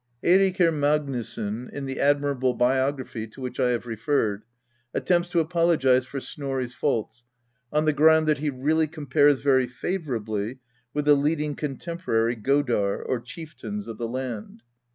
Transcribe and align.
Eirikr 0.23 0.73
Magnusson, 0.73 1.69
in 1.71 1.85
the 1.85 1.99
admirable 1.99 2.55
biography 2.55 3.27
to 3.27 3.39
which 3.39 3.59
I 3.59 3.69
have 3.69 3.85
referred, 3.85 4.41
attempts 4.95 5.29
to 5.29 5.39
apologize 5.39 6.05
for 6.05 6.19
Snorri's 6.19 6.73
faults 6.73 7.23
on 7.71 7.85
the 7.85 7.93
ground 7.93 8.25
that 8.25 8.39
he 8.39 8.49
"really 8.49 8.87
compares 8.87 9.41
very 9.41 9.67
favorably 9.67 10.57
with 10.91 11.05
the 11.05 11.13
leading 11.13 11.53
contemporary 11.53 12.35
godar 12.35 13.05
[chieftains] 13.23 13.87
of 13.87 13.99
the 13.99 14.07
land." 14.07 14.63